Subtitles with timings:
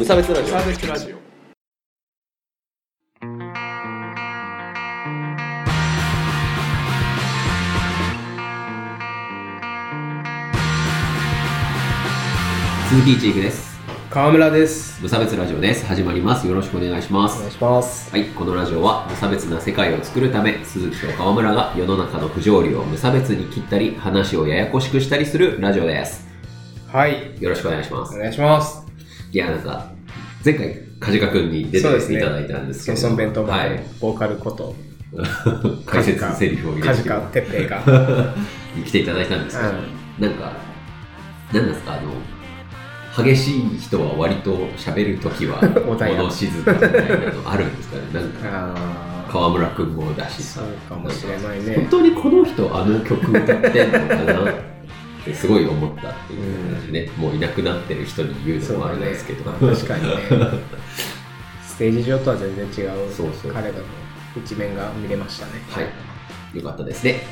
[0.00, 0.46] 無差別ラジオ。
[0.46, 1.16] サーベスラジオ。
[12.88, 13.78] 鈴木一育です。
[14.08, 15.02] 川村です。
[15.02, 15.84] 無差別ラジオです。
[15.84, 16.46] 始まります。
[16.46, 17.36] よろしくお願いします。
[17.36, 18.10] お願いします。
[18.10, 26.26] はい、このラジオは無差別な世界を作るため鈴木と川村が世の中の不条理を無差別に切ったり話をややこしくしたりするラジオです。
[26.88, 27.36] はい。
[27.38, 28.14] よろしくお願いします。
[28.14, 28.89] お願いします
[29.32, 29.90] いやなんか
[30.44, 33.16] 前回梶川くんに出ていただいたんですけど。
[33.16, 33.80] 弁当バはい。
[34.00, 34.74] ボーカルこと
[35.86, 36.88] 解説セリフを入れて。
[36.88, 38.34] 梶川哲平が。
[38.76, 40.52] に 来ていただいたんですけど、なんか
[41.52, 42.00] 何ですかあ
[43.22, 46.98] の激しい人は割と喋るときは 物静かみたいな
[47.32, 48.02] のあるんですかね。
[48.12, 48.74] なんか
[49.32, 50.60] 川村くんもだしさ。
[50.60, 54.54] そうかもしれない本ね当にこの人あの曲歌ってんのかなっ
[55.24, 59.74] てすごい思ったっていう話ね、もういなくなってる人に言うのもあれなんですけど、ね。
[59.74, 60.16] 確かにね。
[61.66, 62.90] ステージ上とは全然違う
[63.52, 63.84] 彼らの
[64.36, 65.52] 一面が見れましたね。
[65.70, 65.86] はい。
[66.54, 67.22] よかったですね。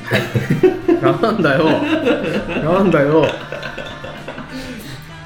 [1.01, 1.65] なんだよ。
[1.65, 3.25] なんだよ。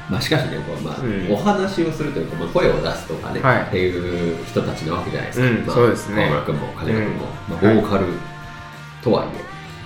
[0.10, 1.32] まあしかしねこう、まあうん。
[1.32, 3.62] お話をするというか、まあ、声を出すとかね、はい。
[3.62, 6.16] っていう人たちなわけじゃないですか、うんまあ、そうですね。
[6.16, 7.20] 川村君も金田君も、うん。
[7.22, 8.06] まあ、ボーカル
[9.02, 9.28] とはい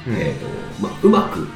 [0.08, 0.18] え、うん。
[0.18, 0.48] えーと
[0.82, 1.48] まあ、うまく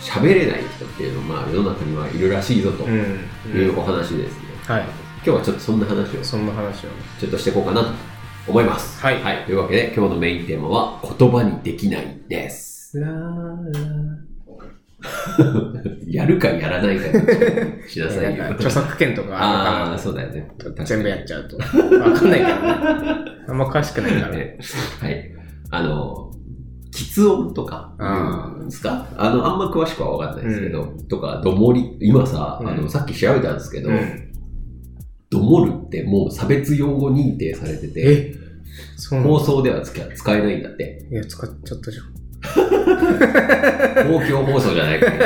[0.00, 7.90] 喋れない人っていうのは、まあ、世の中にはいるらしいぞとうんいうお話ですね、はい今日はちょっとそんな話をそんな話をちょっとしていこうかなと
[8.48, 8.98] 思います。
[9.02, 12.98] はいというわけで、今日のメインテーマは、言葉にできないです。
[12.98, 14.30] ラー
[16.08, 17.04] やるかやらないか
[17.86, 18.46] しなさいよ。
[18.52, 20.50] 著作権とかあるそうだよね。
[20.84, 21.56] 全部やっちゃうと。
[21.58, 21.64] わ
[22.12, 22.54] かんないけどね。
[23.48, 24.36] あんま詳しくないからね。
[24.38, 24.58] ね
[25.00, 25.30] はい。
[25.70, 26.29] あの、
[27.04, 28.68] 喫音とかうん。
[28.68, 29.06] ですか？
[29.16, 34.32] あの、あんま詳しくはわかんないですけど、とか、どもり、今さ、あの、うんさっき調べたんですけど、うん。
[35.30, 38.34] どもるってもう差別用語認定されてて、
[39.22, 41.08] 放送では使使えないんだって。
[41.10, 42.19] いや、使っちゃったじゃん。
[42.42, 45.16] 公共放送じゃないから。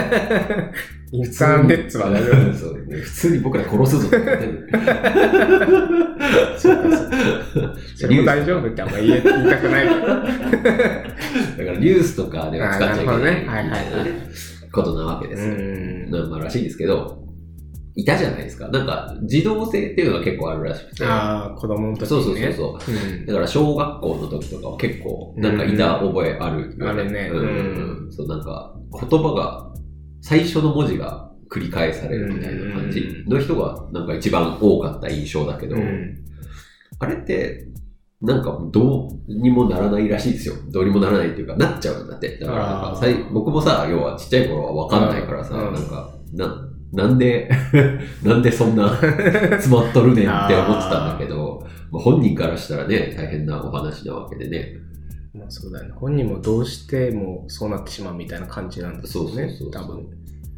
[1.13, 2.97] インターネットは大丈夫そうね。
[2.97, 4.69] 普通に僕ら殺すぞって言ってる。
[6.59, 6.83] そうか
[7.95, 9.87] それも大丈夫ってあんま言いたくない。
[9.87, 10.03] だか
[11.71, 15.55] らニュースとかでは使っちゃいけないいことなわけですよ。
[15.55, 17.23] んまあまあらしいですけど、
[17.97, 18.69] いたじゃないですか。
[18.69, 21.05] なんか、児童性っていうのが結構あるらしくて。
[21.05, 22.37] ああ、子供の時そうそう。
[22.37, 22.95] そうそう。
[22.95, 29.73] うんだから小学校の時とかは結構、なんかいた覚えあるよ、うんあるねうんうんそう、なんか、言葉が、
[30.23, 36.21] 最初の文字が繰り返されるみたいな感じの人が、なんか一番多かった印象だけど、うん
[37.01, 37.67] あれって、
[38.23, 40.55] なんかどうにもならないらしいですよ。
[40.73, 42.39] どうにもならないっていうか、なっちゃうんだって。
[42.39, 47.51] だからなんか僕もさ、要はちっちゃい頃はわかんないからさ、うんなんか、な、なんで、
[48.23, 54.75] なんでそんな 詰まっとるねんって思ってたんだけど、まあ、本人からしたらね、大変なお話なわけでね。
[55.35, 55.93] まあそうだよね。
[55.97, 59.25] 本人もどうしてもそうなってしまうみたいな感じなんですね。
[59.27, 59.71] そうそう。
[59.71, 60.07] 多分。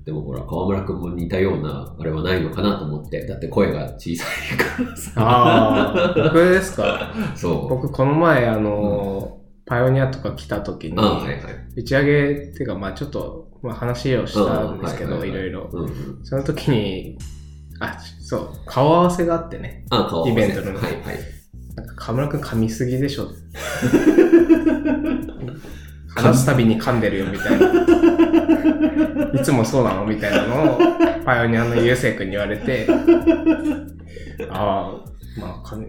[0.04, 3.26] でもほら、河村くんも似たような、あれはないのかなと思って。
[3.26, 4.24] だって声が小さ
[4.54, 5.10] いからさ。
[5.16, 7.10] ああ、僕ですか？
[7.34, 7.68] そう。
[7.68, 11.42] 僕この前、あの、パイオニアとか来た時に、あはいはい。
[11.76, 15.71] 打ち上げっていうか、まあちょっと、まあ、話をしたんですけど、いろいろ。
[16.22, 17.19] その時に、
[17.81, 19.84] あ、そう、顔合わせがあってね。
[19.91, 21.19] あ、イベントのはいはい。
[21.75, 23.28] なんか河村くん噛みすぎでしょ。
[26.15, 27.66] 話すたびに噛んでるよみたいな。
[29.38, 30.06] いつもそうなの？
[30.06, 30.78] みたいなのを、
[31.25, 32.87] パイオニアのゆうせいくんに言われて、
[34.48, 35.04] ああ、
[35.38, 35.87] まあかん、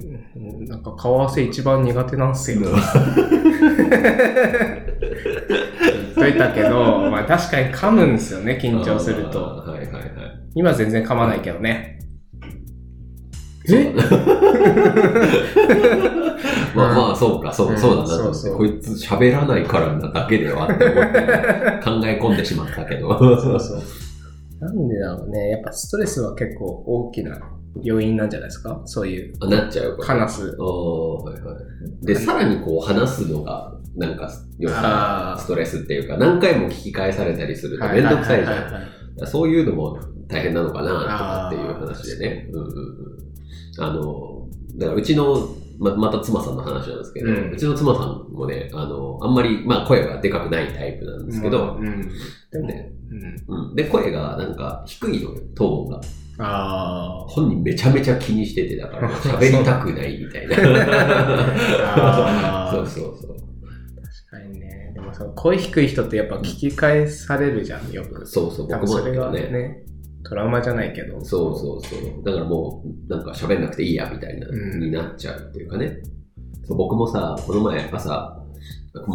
[0.65, 2.59] なんか顔合わせ一番苦手なんすよ。
[6.17, 6.69] 言っといたけど、
[7.11, 9.39] まあ確かに噛むんですよね、緊張すると。
[9.41, 10.03] はいはいはい。
[10.55, 11.99] 今全然噛まないけどね。
[13.69, 13.93] え？
[16.75, 20.99] まあまあ、そうか、そう、うんそうだなそうそうこいつ喋らないからなだけではって思って
[21.83, 23.17] 考え込んでしまったけど。
[23.17, 23.81] そうそう。
[24.59, 25.49] なんでだろうね。
[25.49, 27.37] やっぱストレスは結構大きな
[27.83, 28.81] 要因なんじゃないですか？
[28.85, 29.97] そういう、あなっちゃう。
[30.01, 30.55] 話す。
[30.57, 31.53] はいは
[32.01, 32.05] い。
[32.05, 39.27] で、さらにこう話すのが、なんか、要はあーストレスっていうか、何回も聞き返されたりするとめんどくさいじゃん。
[39.27, 42.47] そういうのも大変なのかなとかっていう話でね。
[42.51, 43.83] うんうんうん。
[43.83, 45.49] あの、だからうちの、
[45.79, 52.01] ままた妻さんの話なんですけど、ううんちの妻さんもね、あの、あんまり、まあ声がでかくないタイプなんですけど、うん。
[52.51, 52.91] でも、ね
[53.47, 53.69] うん。
[53.69, 56.01] うん、で、声がなんか低いのよ、トーンが。
[56.39, 60.55] あ本人めちゃめちゃ気にしてて、だから喋りたくないみたいな。
[62.71, 63.46] そうそうそう。
[65.25, 68.25] 声低い人ってやっぱ聞き返されるじゃん、よく。
[68.25, 69.39] そうそう、多僕もだけどね。
[69.49, 69.83] ね、
[70.23, 71.23] トラウマじゃないけど。
[71.23, 72.23] そうそうそう。
[72.23, 75.99] だからもう、なんか喋んなくていいや、みたいな、うんになっちゃうっていうかね。
[76.65, 78.43] そう僕もさ、この前、朝、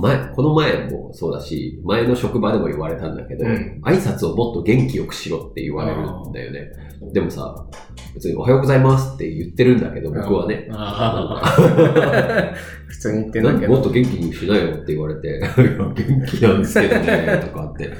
[0.01, 6.71] 前、この前もそうだし、前の職場でも言われたんだけど、うん挨拶をもっと元気よくしろって言われるんだよね。
[7.13, 7.67] でもさ、
[8.15, 10.69] 別におはようございますって言ってるんだけど、僕はね。
[12.87, 13.73] 普通に言ってんだけど。
[13.73, 15.95] もっと元気にしなよって言われて、 元
[16.27, 17.91] 気なんですけどね、 とかって。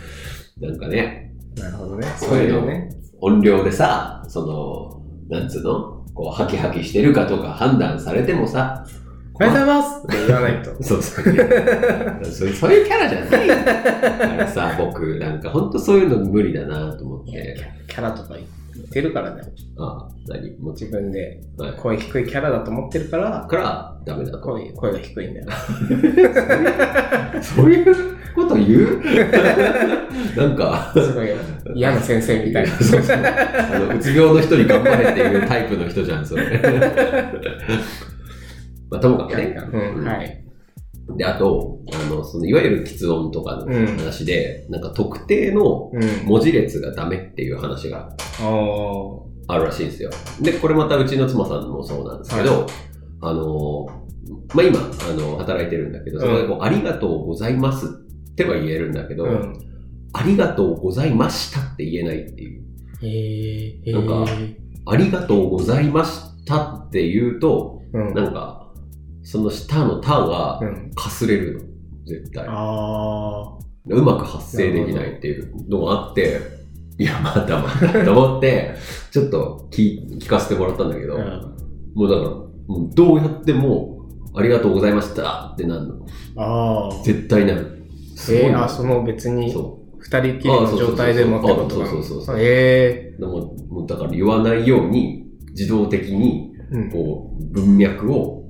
[0.61, 2.07] なんかね、なるほどね。
[2.17, 2.91] そういううね。
[3.21, 5.03] 音量でさ、その、
[5.39, 5.99] なんつうの？
[6.15, 8.85] こう、ハキハキしてるかとか判断されてもさ、
[9.35, 10.71] おはようございます って言わないと。
[10.83, 11.25] そうそう。
[11.25, 11.35] そう
[12.49, 13.51] いうそういうキャラじゃない。
[13.51, 17.57] あれさ、僕、なんか本当そういうの無理だなと思って。
[17.89, 19.43] キャラとか言ってるからね。
[19.79, 20.51] ああ、何？
[20.61, 24.39] も自分ではい声低いキャラだと思ってるから、からダメだと。
[24.39, 25.47] 声声が低いんだよ。
[27.43, 27.95] そういう
[28.35, 29.01] こと言う？
[30.37, 31.29] なんか、すごい
[31.75, 32.69] 嫌な先生みたいな。
[32.71, 36.45] そうそうあの、うつ病の人に頑張れっていうタイプの人じゃん、それ。
[38.93, 39.57] まあ、ともかくね。
[39.73, 40.45] うん、はい。
[41.17, 46.27] で、あと、あの、その、いわゆる喫音とかの話で、なんか特定のうん。
[46.27, 50.11] 文字列がダメっていう話がおあるらしいんですよ。
[50.41, 52.67] で、これまたうちの妻さんもそうなんですけど、
[53.21, 53.87] あの、
[54.55, 59.55] まあ、今、あの、働いてるんだけど、そこでこう、ありがとうございますっては言えるんだけど、ーうん。
[60.13, 62.63] ありがとうございましたって言えないっていう。
[63.03, 68.15] えー、なんかえありがとうございましたって言うと、ー、うん。
[68.15, 68.62] なんか、
[69.23, 70.91] その下の他がうん。
[70.95, 71.61] かすれるの。
[72.07, 72.45] 絶対。
[72.49, 76.41] あうまく発声できないっていうのがあって、
[76.99, 78.75] いや、まだまだと思って、
[79.11, 81.19] ちょっと聞聞かせてもらったんだけど、ー。
[81.19, 81.55] うん。
[81.95, 83.99] もうだから、もうどうやっても、
[84.35, 86.07] ありがとうございましたってなるの。
[86.37, 87.03] ああ。
[87.05, 87.83] 絶対なる。
[88.17, 93.21] すごいえー、その別にそ二人きりの状態でもってことなのあそうそうそうそうえう。
[93.21, 96.85] でももうだから言わないように、自動的に、えー。
[96.85, 96.91] うん。
[96.91, 98.42] こう、文脈を。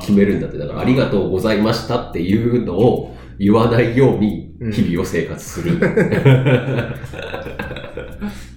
[0.00, 0.58] 決めるんだって。
[0.58, 5.78] だから、ありがとうございましたっていうのを言わないように、日々を生活する。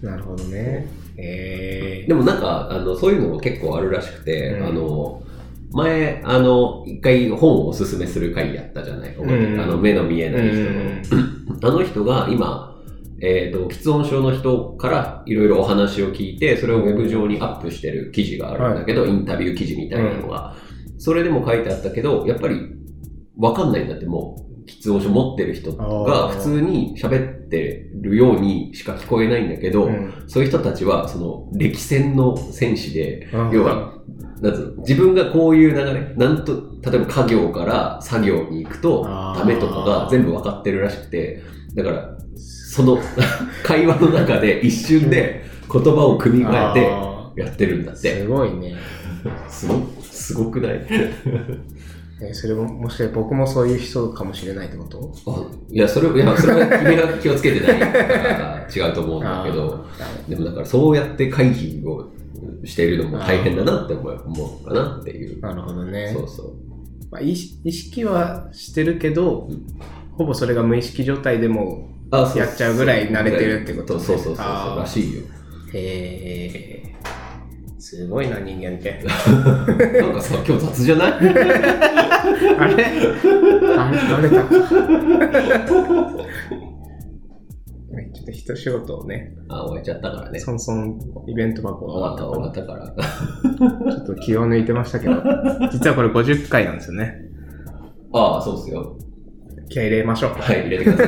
[0.01, 0.87] なるほどね。
[1.17, 5.21] ええでもなんか、あの、そういうのも結構あるらしくて、うんあの、
[5.71, 10.31] 前、あの、一回本をおすすめする会やったじゃない、うんあの、目の見えー。
[10.31, 10.57] ない人
[11.15, 11.19] の。
[11.61, 12.75] あの人が今、
[13.19, 20.55] えっ、と、喫音症の人からいろいろお話を聞いて、それをウェブ上にアップしてる記事があるんだけど、インタビュー記事みたいなのが。
[20.97, 22.55] それでも書いてあったけど、やっぱり
[23.37, 30.13] わかんないんだって、もう、喫音症持ってる人が普通に喋ってるようにしか聞こえないんだけど、うん。
[30.27, 33.93] そういう人たちは、その、歴戦の戦士で、うん要は、
[34.41, 36.53] なんつうの自分がこういう流れ、なんと、
[36.83, 41.41] 例えば家業から作業に行くとダメとかが全部分かってるらしくて、
[41.73, 42.99] だから、その
[43.63, 48.21] 会話の中で一瞬で言葉を組み替えてあやってるんだっーて。
[48.21, 48.75] すごいね。
[49.49, 49.75] すご
[50.17, 50.85] すごくない？
[52.19, 55.13] えそれも、もしかして僕もそういう人かもしれないってこと？
[55.27, 62.09] あいや、それ、いや、それは 君が気をつけてないから違うと思うんだけど、あでもだからそうやって回避を
[62.63, 65.37] しているのも大変だなって思う思うかなっていう。
[65.37, 65.41] ー。
[65.41, 66.11] なるほどね。
[66.11, 66.53] そうそう。
[67.11, 69.47] まあ、意識意識はしてるけど、
[70.13, 73.99] ほぼそれが無意識状態でも、やっちゃうぐらい慣れてるってことね。
[73.99, 74.41] そうそうそうそ
[74.75, 74.79] う。
[74.79, 75.21] らしいよ。
[75.73, 76.95] へえ、
[77.89, 78.99] すごいな、人間って。
[80.01, 81.11] なんかさ、今日雑じゃない？
[81.13, 81.31] あれ？
[82.57, 82.83] あれ、
[83.77, 84.43] あれだ。
[84.43, 90.39] ちょっと一仕事をね、あ、終わっちゃったからね。
[90.41, 92.93] ソンソンイベント箱終わった、終わがったから。
[93.93, 95.23] ちょっと気を抜いてましたけど、
[95.71, 97.21] 実はこれ50回なんですよね。
[98.11, 98.97] ああ、そうっすよ。
[99.69, 100.31] 気合い入れましょう。
[100.33, 101.07] はい、入れてください。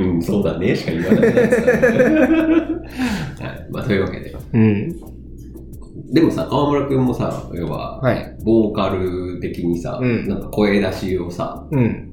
[0.04, 1.98] うん、そうだね、しか言わないですからね。
[2.00, 3.53] はい。
[3.70, 4.34] まあ、というわけで。
[4.52, 5.00] うん。
[6.12, 8.36] でもさ、川村くんもさ、要は、はい。
[8.44, 12.10] ボーカル的にさ、うんなんか声出しをさ、うん。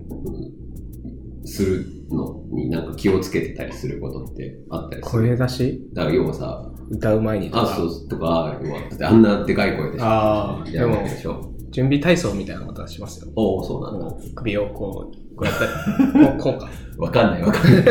[1.46, 5.36] するのになんか気をつけてたりすることってあったりする？
[5.36, 5.90] 声出し？
[5.94, 7.64] だから要はさ、歌う前にとか。
[7.64, 8.60] あ、そう、とか、
[9.02, 10.06] あんなでかい声でしょ。
[10.06, 11.51] あーやるわけでしょ。
[11.72, 13.28] 準備体操みたいなことはしますよ。
[13.36, 14.16] おお、そうなんだ。
[14.36, 15.72] 首をこう、こうやったり、
[16.26, 16.70] こうこうか。
[16.98, 17.84] わかんないわかんない。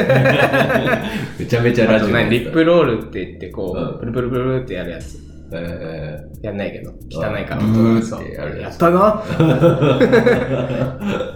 [1.38, 5.18] めちゃめちゃラジオリップロールって言って、こうんう、ブルブルブルブルってやるやつ。
[5.52, 7.62] えやんないけど、汚いから。
[7.62, 9.24] ブーってやるやつやったな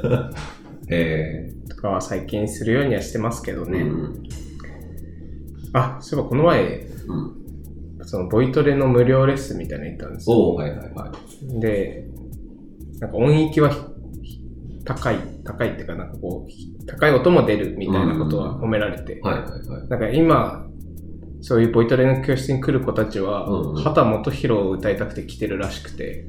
[0.04, 0.30] ー、
[0.88, 3.80] えとかは最近するようにはしてますけどー、ね。
[3.80, 4.22] うん。
[5.72, 8.06] あ、そういえばこの前、うん。
[8.06, 10.36] そのボイトレの無料レッスンみたいなの行ったんですよ。
[10.36, 11.12] おおはいはいは
[11.60, 12.06] で、
[13.00, 13.78] なんか音域はひ
[14.84, 19.20] 高い高いっていうか、なんかこう、高い音も出るみたいなことは褒められて。
[19.22, 19.88] はいはいはい。
[19.88, 20.66] だから今、
[21.40, 26.26] そういうボイトレの教室に来る子たちは、うんうん畑元博を歌いたくて来てるらしくて、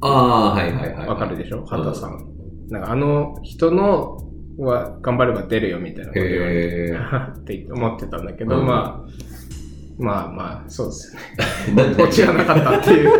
[0.00, 1.08] ああ、はいはいはい。
[1.08, 1.64] わかるでしょ？
[1.66, 2.26] 畑さん。
[2.68, 4.18] なんかあの人の
[4.58, 6.92] は頑張れば出るよみたいなこと言われて、へ
[7.38, 9.10] って思ってたんだけど、うんまあ、
[9.98, 11.20] まあまあ、そうですよ
[11.74, 11.94] ね。
[11.98, 13.10] 落ちはなかったっていう。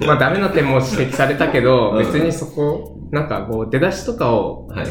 [0.06, 4.90] まあダメな点も指摘されたけど、うん別にそこ、なんかこう出だしとかを、はいはい。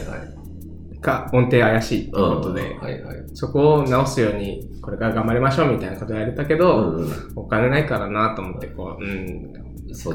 [1.01, 3.17] が音程怪しいってことで、うんはいはい。
[3.33, 9.53] そこを直すように、これから頑張りましょうみたいなこと言われたけど、うんお金ないからなと思って、こう、うん、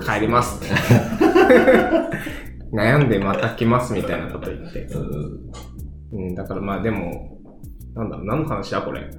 [0.00, 0.74] 帰りますって。
[2.72, 4.82] 悩んでまた来ますみたいなこと言って。
[4.92, 5.50] うん
[6.12, 7.37] うん、だからまあでも、
[7.98, 9.00] なんだろう、何の話だこれ。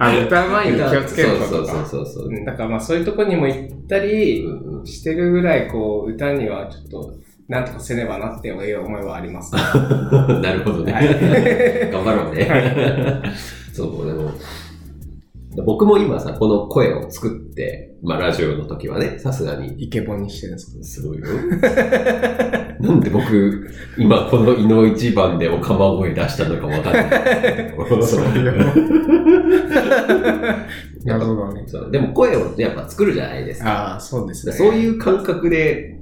[0.00, 1.72] あの、歌う前に気をつけることそうか。
[1.72, 2.28] そうそうそう。
[2.28, 4.44] うんだからまあそういうとこにも行ったり
[4.84, 7.14] してるぐらい、こう、歌にはちょっと、
[7.48, 9.54] なんとかせねばなっていう思いはあります。
[10.42, 10.92] なるほどね。
[10.92, 11.06] はい
[11.92, 13.22] 頑張ろうね。
[13.72, 14.32] そう、でも、
[15.60, 21.26] 僕も今さ、この声を作って、まあラジオの時はね、さすがに、イケボにしてるんですかすごいよ。
[22.80, 23.68] なんで僕、
[23.98, 27.04] 今この井の一番でおかま声出したのかわかんない。
[28.02, 28.52] そうよ
[31.04, 31.66] なるほどね。
[31.90, 33.70] でも声をやっぱ作るじゃないですか。
[33.70, 34.52] ああ、そうですね。
[34.52, 35.98] そういう感覚で、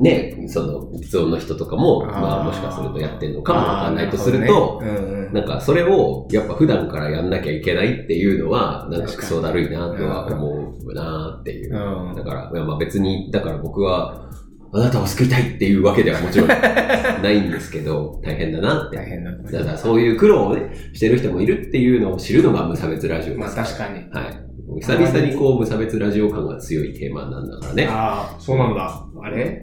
[0.00, 11.74] ね、その、発音の人とかも、まあもしかするとやってんのかもわかんないとすると、なねうんうんなんかそれをやっぱ普段からやんなきゃいけないっていうのは、なんかク確かにソだるいなとは思うなっていう。
[11.74, 14.28] うんだから、まあ別に、だから僕は、
[14.74, 16.48] あなたを救いたいっていうわけではもちろん
[17.22, 18.96] ないんですけど、大変だなって。
[18.96, 23.56] 大変だだからそういう苦労をね、してる人もいるっていうのを知るのが無差別ラジオです。
[23.56, 23.94] まあ確かに。
[24.10, 24.51] はい。
[24.80, 27.86] 久々にこう無差別ラジオ感が強いテーマなんだからね。
[27.88, 29.04] ああ、そうなんだ。
[29.22, 29.62] あれ？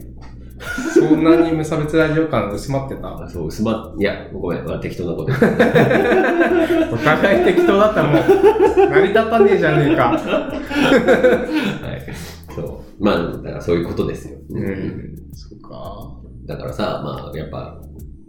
[0.92, 3.24] そんなに無差別ラジオ感薄まってた？
[3.24, 5.46] あそう、薄まっ、いや、ごめん、まあ適当なこと言って。
[6.92, 10.10] お互い適当だったらもう、成り立たねえじゃねえか。
[10.18, 10.18] は
[11.96, 12.14] い。
[12.54, 13.02] そう。
[13.02, 14.38] まあ、だからそういうことですよ。
[14.50, 15.16] うん。
[15.32, 16.10] そっか。
[16.46, 17.80] だからさ、まあ、やっぱ、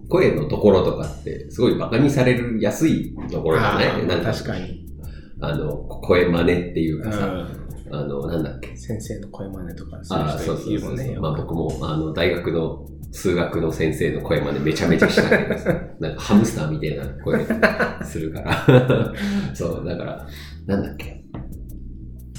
[0.08, 4.08] 声のところとかって、すごい馬鹿にされるやすいところじゃない？
[4.08, 4.86] なんか、確かに。
[5.42, 7.48] あの、声真似っていううかさ、ん。
[7.94, 8.76] あの、なんだっけ？
[8.78, 11.04] 先生の声真似とかする人いるもんね。
[11.04, 11.22] そうそうそう。
[11.22, 17.46] まあ僕も、あの、大学の数学の先生の声真似めちゃめちゃしたけどさ、 なんかハムスターみたいな声
[18.06, 19.14] するから。
[19.54, 20.28] そう、だから、
[20.68, 21.22] なんだっけ？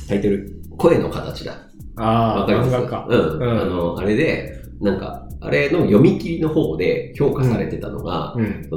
[0.08, 1.52] タイトル、声の形だ。
[1.96, 2.86] ああ、わかります？
[2.86, 3.06] か。
[3.10, 3.36] うん。
[3.38, 8.68] うんあの、あれで、なんか、あれの読み切りの方で評価されてたのが、うん。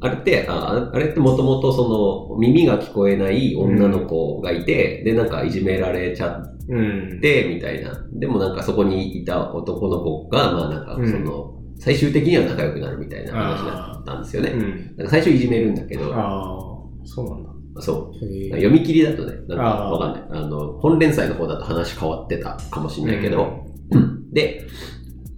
[0.00, 6.82] あれって、ああれってもともとその耳が聞こえない女の子がいて、で、なんかいじめられちゃっう
[7.16, 7.20] ん。
[7.20, 7.92] て、みたいな。
[8.12, 14.50] でもなんかそこにいた男の子が、まあなんかうんその、最終的には仲良くなるみたいな話だったんですよね。
[14.50, 14.96] うん。
[14.96, 17.50] なんか最初いじめるんだけど、ああ、そうなんだ。
[17.80, 18.50] そう。
[18.50, 20.42] 読み切りだとね、なんかわかんない。
[20.42, 24.66] あの、本連載の方だと話変わってたかもしれないけど、うんで、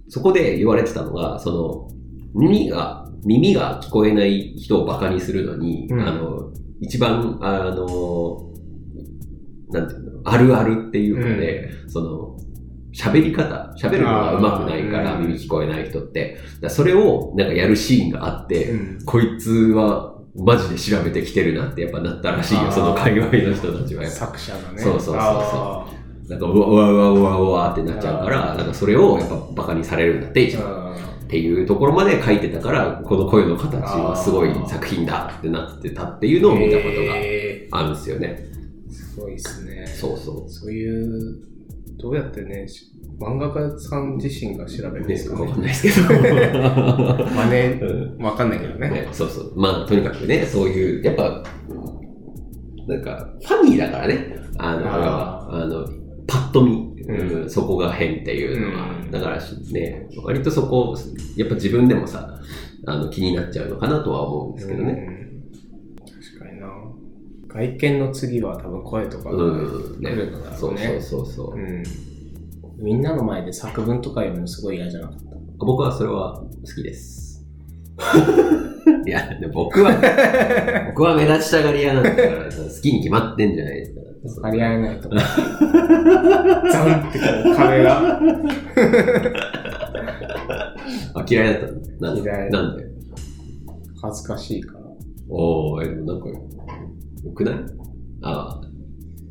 [0.07, 1.87] そこで言われてたのが、その、
[2.33, 8.51] 耳が、耳が聞こえない人をバカにするのに、うんあの、一番、あの、
[9.69, 12.37] なんていうの、あるあるっていうかね、その、
[12.93, 16.39] 喋り方、喋るのが上手くないから、耳聞こえない人って。
[16.69, 19.05] それを、なんかやるシーンがあって、うん。
[19.05, 24.05] こいつは、マジで調べてきてるなってやっぱなったらしいよ、その界隈の人たちは。
[24.05, 24.81] 作者がね。
[24.81, 25.85] そうそうそうそうあ
[26.29, 30.95] なんか、うわうわうわうわうわってなっちゃうから、なんかそれをやっぱバカにされるんだって、一ー番。
[31.29, 36.41] あっていうところまで書いてたから、この声の形はすごい作品だってなってたっていうー。
[36.41, 38.47] のを見たことがへあるんですよね。
[38.89, 39.85] ーすごいですね。
[39.85, 40.49] そうそう。
[40.49, 41.37] そういう、
[41.99, 45.61] どうやってね、し漫画家さん自身が調べるんですかわかんね。
[45.61, 46.19] ないですけど。
[47.29, 48.89] 真うん似、わかんないけどね。
[48.89, 49.53] ね、そうそう。
[49.55, 51.43] まあ、とにかくね、そういう、やっぱ、
[52.87, 54.35] なんか、ファニーだからね。
[54.57, 55.87] あの、ああの、
[56.25, 58.89] パッと見、うんうんそこが変っていうのは。
[58.91, 60.95] うんだからね、割とそこ、
[61.35, 62.39] やっぱ自分でもさ、
[62.85, 65.07] あの、気になっちゃうのかなとは思うんですけどね。
[65.09, 65.19] うん
[66.05, 66.67] 確かにな。
[67.47, 70.99] 外見の次は多分声とかが来るのだろそううね。
[71.01, 71.55] そうそうそう。
[71.55, 71.83] うん。
[72.77, 75.25] みんなの前で作文とか読むのすごい嫌じゃなかった？
[75.57, 77.28] 僕はそれは好きです。
[79.05, 79.91] いや、で僕は、
[80.87, 82.51] 僕は目立ちたがり屋なんだから、好
[82.81, 84.49] きに決まってんじゃないですか。
[84.51, 85.15] り合えないとか。
[86.71, 88.19] ザンってこう壁が。
[91.15, 91.79] あ、嫌いだったの？
[91.99, 92.85] なんで嫌いなんで？
[94.01, 94.79] 恥ずかしいから。
[95.29, 96.35] おー、え、でもなんか、よ
[97.35, 97.55] くない？
[98.21, 98.61] あ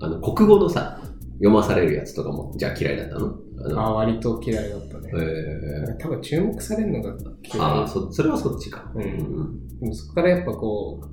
[0.01, 1.01] あの、国語のさ、
[1.35, 3.35] 読まされるやつとかも、じゃあ嫌いだったの？
[3.75, 5.11] あ割と嫌いだったね。
[5.15, 7.89] え多分注目されるのがー、嫌いああ、。
[7.89, 8.91] そ、それはそっちか。
[8.95, 11.07] うんうんでもそこからやっぱこう、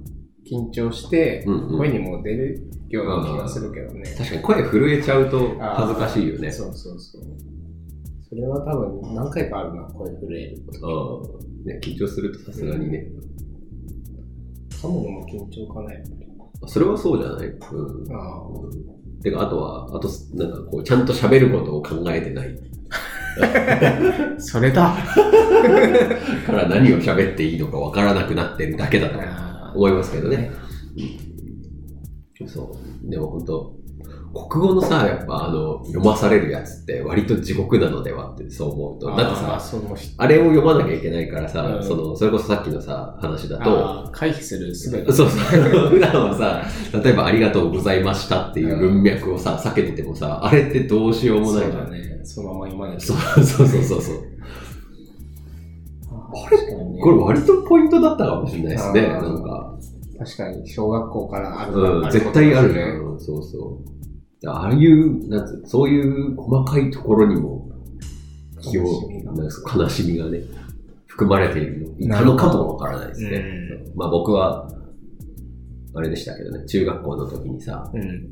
[0.47, 4.03] 緊張して、うんうん声にも出るような気がするけどね。
[4.17, 6.51] 確かに声震えちゃうと恥ずかしいよね。
[6.51, 7.21] そうそうそう。
[8.27, 11.37] それは多分何回かあるな、声震えること。
[11.39, 13.07] うんね、緊張するとさすがにね。
[14.69, 16.25] 噛むのも緊張かな、やっぱり。
[16.67, 17.47] それはそうじゃない？
[17.47, 18.15] うん。
[18.15, 18.43] あ
[19.25, 22.55] てか、あとは、あと、なんかこう、ちゃんと喋ることを考えてない。
[23.41, 24.39] あ。
[24.39, 24.95] それだ
[26.45, 29.19] から何を喋っていいのかわからなくなってるだけだと
[29.75, 30.51] 思いますけどね。
[32.45, 33.09] そう。
[33.09, 33.73] でも本当
[34.35, 39.15] 国語のさ、やっぱあの、読まされるやつって割と地獄なのではってそう思うと。
[39.15, 39.61] だってさ、
[40.17, 45.13] あれを読まなきゃいけないからさ、うんその、それこそさっきのさ、話だと、回避する術が。
[45.13, 45.39] そうそう。
[45.89, 46.63] 普段はさ、
[47.01, 51.71] 例えばありがとうございましたっていう文脈をさ、避けててもさ、あれってどうしようもないじゃん。
[51.71, 52.19] そうだね。
[52.23, 54.15] そのまま読まないとそうそうそうそうそう。
[56.11, 59.01] あれねこれ割とポイントだったかもしれないですね。
[59.07, 59.71] なんか。
[60.17, 61.73] 確かに、小学校からある。
[61.73, 63.19] うん、絶対あるじゃん。
[63.19, 63.95] そうそう。
[64.51, 67.69] ああいう、なんつうそういう細かいところにも
[68.61, 70.39] 気を悲しみがなんか悲しみがね、
[71.07, 73.37] 含まれているのかもわからないですね。
[73.93, 74.67] うまあ僕は、
[75.95, 78.27] あれでしたけどね、中学校の時にさ、うん。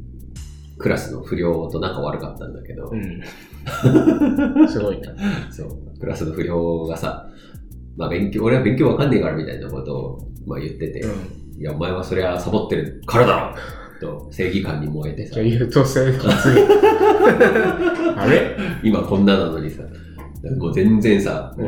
[0.77, 3.21] クラスの不良と仲悪かったんだけど、うん。
[4.67, 5.07] すごいね。
[5.49, 7.29] そう、クラスの不良がさ、
[7.95, 11.07] まあ勉強、俺は勉強わかんねえからみたいなことを、まあ言ってて、う
[11.57, 11.61] ん。
[11.61, 13.55] いや、お前はそりゃサボってるからだろ
[14.03, 16.61] と正義感に燃えてさ優等生活に。
[18.17, 18.55] あれ？
[18.83, 19.83] 今こんななのにさ、
[20.57, 21.67] もう全然さ、うん。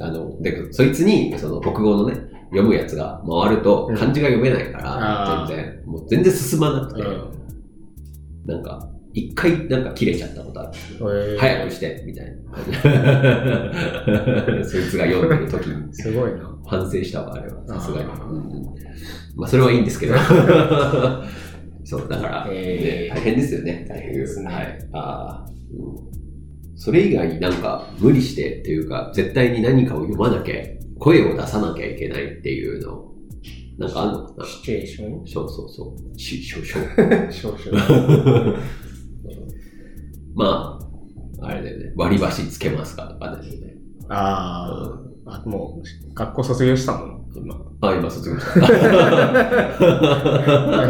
[0.00, 2.16] あの、で、そいつに、その国語のね、
[2.50, 7.32] 読むやつが回るとうん漢字が読めないから、全然、もう全然進まなくて、うん
[8.44, 10.70] なんか、一回なんか切れちゃったことある。
[10.74, 12.32] えー早くして、みたいな。
[14.64, 16.38] そいつが読んでる時にすごいな。
[16.66, 17.54] 反省したわ、あれは。
[17.68, 18.08] さすがに。
[19.36, 20.14] まあ、それはいいんですけど。
[21.84, 23.86] そう、だから、えーね大変ですよね。
[23.88, 24.88] 大変ですねはい。
[24.92, 26.12] あーうん
[26.74, 30.56] それ以外になんか無理してっていうか、絶対に何かを読まなきゃ、
[30.98, 33.12] 声を出さなきゃいけないっていうの、
[33.78, 34.44] なんかあんのかな？
[34.44, 35.26] シチュエーション？
[35.26, 36.18] そうそうそう。
[36.18, 36.78] し、しょ、しょ。
[37.30, 38.58] 少々。
[40.34, 40.78] ま
[41.40, 41.92] あ、あれだよね。
[41.96, 43.38] 割り箸つけますかとかね。
[44.08, 47.54] あーあ、もう、学校卒業したもん、今。
[47.80, 48.52] あ、今卒業した。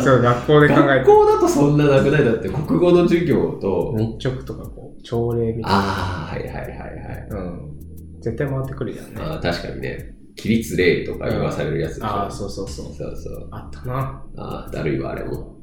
[0.01, 2.25] そう、学校で考え学校だとそんななくない？
[2.25, 5.69] だって国語の授業と、て、日直とかこう、朝礼みたいな。
[5.71, 7.29] ああ、はいはいはいはい。
[7.31, 8.21] うん。
[8.21, 9.13] 絶対回ってくるじゃんね。
[9.19, 10.15] あー確かにね。
[10.37, 12.07] 起立例とか言わされるやつでしょ。
[12.07, 12.87] ああ、そうそうそう。
[12.95, 13.49] そうそう。
[13.51, 14.23] あったな。
[14.37, 15.57] ああ、だるいわ、あれも。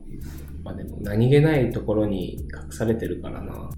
[0.64, 3.70] まあでも、何気ないところに隠されてるからな。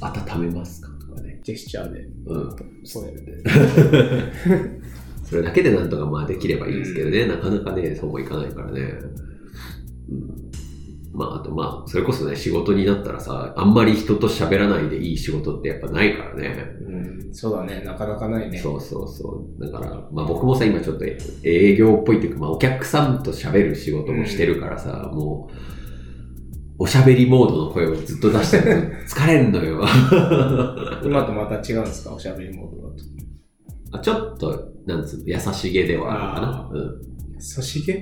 [0.00, 0.88] 温めますか？
[1.08, 1.40] とかね。
[1.44, 2.00] ジェスチャーで。
[2.26, 2.56] うん。
[2.84, 3.20] そうやね。
[5.26, 8.80] それだけでなんとかまあできればいいですけどね、なかなかね、そうもいかないからね。
[10.10, 10.46] うん。
[11.12, 16.54] まあ、あとまあ、それこそね、仕事になったらさ、あんまり人と喋らないでいい仕事ってやっぱないからね。
[16.86, 17.82] うん、そうだね。
[17.84, 18.58] なかなかないね。
[18.58, 19.60] そうそうそう。
[19.60, 21.04] だから、まあ僕もさ、今ちょっと
[21.42, 25.54] 営業っぽいっていうか、まあお客さんと喋る仕事もしてるからさ、もう、
[26.78, 28.68] おしゃべりモードの声をずっと出してると
[29.16, 29.80] 疲れんのよ。
[31.02, 32.14] 今とまた違うんですか？
[32.14, 33.04] おしゃべりモードだと。
[33.96, 37.40] あちょっと、なんつうの、優しげではあるかな。
[37.40, 37.92] 差し毛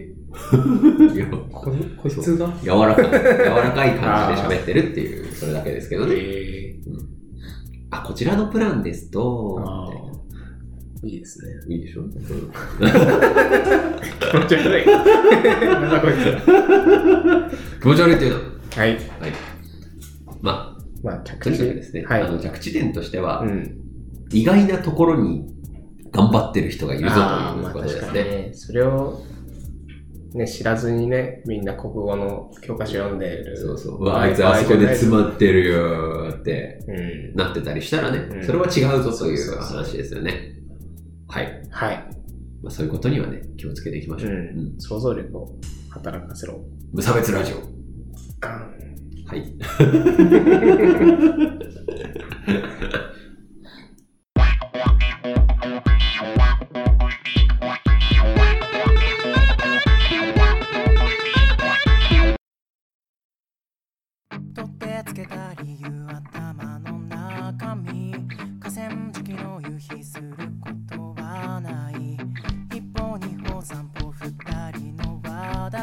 [0.53, 1.15] うん。
[1.15, 2.53] いやこのこいつが？
[2.63, 3.11] 柔らかい、柔
[3.49, 6.15] らかい感じで喋ってるっていう、それだけですけどね。
[6.17, 6.77] え
[7.91, 9.89] あ、こちらのプランですと、あ
[11.03, 11.75] みたいいいですね。
[11.75, 12.17] いいでしょ、うん 気
[14.37, 14.87] 持ち悪い。
[14.87, 15.01] な
[15.87, 17.81] んだこいつ。
[17.81, 18.39] 気持ち悪いっていうの。
[18.77, 18.89] はい。
[18.89, 19.01] はい。
[20.43, 21.59] ままあ、あ、着地。
[21.59, 23.77] ですね、はいあの着地点としては、うん。
[24.33, 25.47] 意外なところに
[26.15, 28.51] 頑張ってる人がいるぞというまあことですね。
[28.55, 29.21] それを、
[30.33, 33.57] ね、知らずにね、みんな国語の教科書読んでる。
[33.57, 33.99] そうそう。
[34.01, 37.35] うわ、あいつあそこで詰まってるよーってうん。
[37.35, 40.55] なってたりしたらね、うんそれは違うぞといそう話ですよね。
[41.29, 41.63] はい。
[41.71, 41.97] はい。
[42.63, 44.31] まあ、そういうことにはね、気をつけていきましょう。
[44.31, 44.81] ううんん。
[44.81, 45.57] 想像力を
[45.91, 46.61] 働かせろ。
[46.93, 47.57] 無差別ラジオ。
[48.41, 48.71] ガン。
[49.27, 49.53] はい。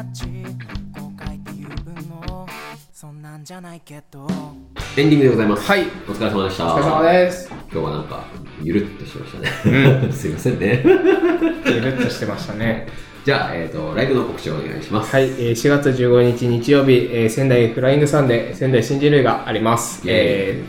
[0.02, 0.26] 二人の輪立ち
[0.98, 2.46] 後悔っていうの
[2.92, 4.26] そんなんじゃないけど
[4.96, 5.62] エンディングでございます。
[5.64, 5.84] はい。
[5.84, 6.74] お疲れ様でした。
[6.74, 7.48] お疲れ様です。
[7.50, 8.24] 今日はなんか、
[8.62, 10.12] ゆるっとしてましたね。
[10.12, 10.82] すいませんね。
[10.84, 12.88] ゆるっとしてましたね。
[13.24, 15.10] じゃあ、えっ、と、ライブの告知をお願いします。
[15.14, 20.06] はい、えー4月15日日曜日、えー仙台フライングサンデー、仙台新人類があります。
[20.06, 20.62] イエーイえ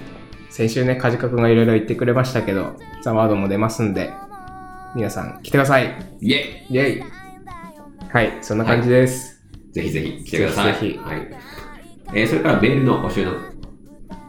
[0.50, 4.12] ー先週ね、カジカ君がいろいろ言ってくれましたけど、ザワードも出ますんで、
[4.96, 5.94] 皆さん来てください。
[6.22, 7.23] イェイイェイ
[8.14, 9.42] はい、そんな感じです。
[9.72, 10.74] ぜひぜひ来てください。
[10.74, 11.28] ぜひぜひはい。
[12.16, 13.32] えーそれからメールの募集の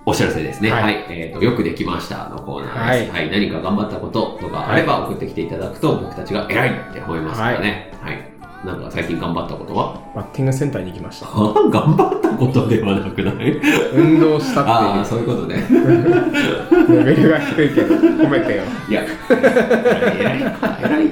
[0.07, 0.70] お知らせですね。
[0.70, 0.83] は。
[0.83, 3.11] はいいえっ、と、よくできましたのコーナーです。
[3.11, 3.16] は。
[3.16, 7.92] はいい何か頑張ったこととかあれば送ってきていただくと、僕たちが偉いって思いますからね。
[8.01, 8.31] はい。
[8.64, 10.01] なんか最近頑張ったことは？
[10.16, 11.27] バッティングセンターに行きました。
[11.27, 11.31] あ
[11.70, 13.61] 頑張ったことではなくない？
[13.94, 15.57] 運動したああ、ってそういうことね。
[15.57, 18.62] いう、レベルが低いけど、褒めてよ。
[18.88, 21.11] いや、偉いか、偉い。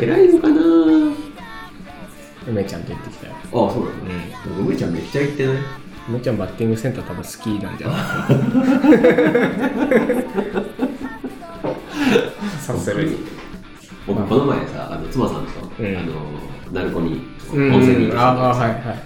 [0.00, 0.60] 偉いのかな
[2.48, 3.32] 梅ちゃんと行ってきたよ。
[3.34, 3.90] ああ、そうだ。
[4.58, 4.66] うん。
[4.66, 5.56] 梅ちゃんめっちゃ行ってない？
[6.08, 7.98] 梅ちゃんバッティングセンター多分好きなんじゃない？
[12.60, 13.16] させるに。
[14.06, 16.12] 僕、この前さ、あの妻さんと、うんあの、
[16.72, 19.02] 鳴子にうん、温泉に行ってたはいはい。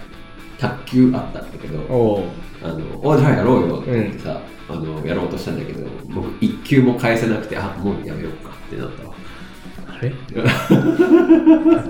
[0.58, 2.24] 卓球あったんだけど。
[2.62, 9.14] あの、おじゃあやろうよって言ってさ、あの、やろうとしたんだけど、僕、一球も返せなくて、あ、もうやめようかってなったわ。
[9.98, 10.12] あれ？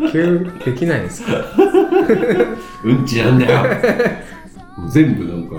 [0.01, 1.33] 卓球できないんですか？
[2.85, 3.61] うんちなんだよ。
[4.91, 5.57] 全部なんか、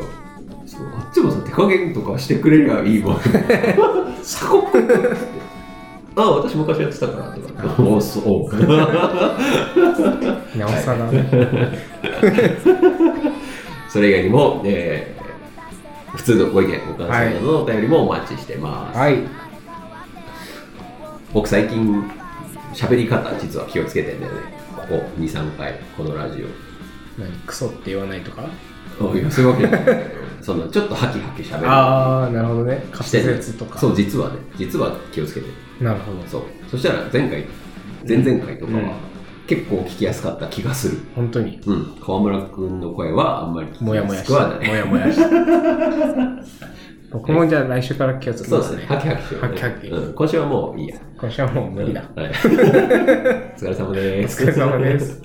[0.66, 3.16] そうあっちもさ、手加減とかしてくれりゃいいわ。
[4.22, 5.18] サコッ
[6.16, 7.42] あ、私昔やってたからと
[7.76, 7.84] か。
[7.84, 8.56] おそう。
[10.58, 11.30] なおさらね。
[13.90, 15.18] それ以外にも、えー
[16.16, 18.98] 普通のご意見、ご感想などのお便りもお待ちしてます。
[18.98, 19.20] はい。
[21.32, 22.04] 僕最近、
[22.78, 24.40] 喋り方実は気をつけてんだよね。
[24.76, 26.46] ここ2、3回、このラジ
[27.18, 28.44] 何クソって言わないとか？
[29.02, 29.16] オ。
[29.16, 30.06] いや、そういうわけじゃない
[30.42, 31.70] そのちょっとハキハキ喋る。
[31.70, 32.86] ああ、なるほどね。
[32.92, 33.80] 滑舌とか。
[33.80, 35.54] そう、実はね、実は気をつけてる。
[35.84, 36.20] なるほど。
[36.28, 36.42] そう。
[36.70, 37.46] そしたら前回、
[38.08, 38.88] 前々回とかは、うん
[39.48, 40.98] 結構聞きやすかった気がする。
[41.16, 41.58] 本当に？
[41.66, 41.96] うん。
[42.06, 44.34] 川村くんの声はあんまり聞きもやもややした。
[44.34, 44.68] すくはない。
[44.68, 45.30] もやもやした。
[47.12, 48.64] 僕もじゃあ来週から気をつけてね。
[48.64, 48.86] そうですね。
[48.86, 51.00] ハキハキ、ハキハキ、今週はもういいや。
[51.20, 52.04] 今週はもう無理だ。
[52.16, 54.44] うん、はい、 お疲れ様です。
[54.44, 55.22] お疲れ様です。